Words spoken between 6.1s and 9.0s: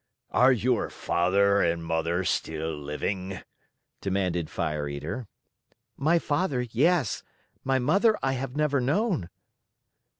father, yes. My mother I have never